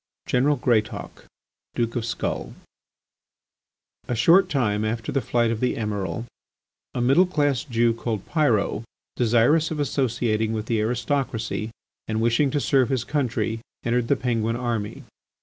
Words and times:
GENERAL 0.25 0.55
GREATAUK, 0.55 1.25
DUKE 1.75 1.95
OF 1.95 2.05
SKULL 2.05 2.55
A 4.07 4.15
short 4.15 4.49
time 4.49 4.83
after 4.83 5.11
the 5.11 5.21
flight 5.21 5.51
of 5.51 5.59
the 5.59 5.75
Emiral, 5.77 6.25
a 6.95 7.01
middle 7.01 7.27
class 7.27 7.63
Jew 7.63 7.93
called 7.93 8.25
Pyrot, 8.25 8.83
desirous 9.15 9.69
of 9.69 9.79
associating 9.79 10.53
with 10.53 10.65
the 10.65 10.79
aristocracy 10.81 11.69
and 12.07 12.19
wishing 12.19 12.49
to 12.49 12.59
serve 12.59 12.89
his 12.89 13.03
country, 13.03 13.59
entered 13.85 14.07
the 14.07 14.15
Penguin 14.15 14.55
army. 14.55 15.03